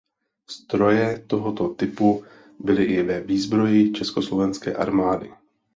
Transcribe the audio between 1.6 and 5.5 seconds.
typu byly i ve výzbroji Československé armády.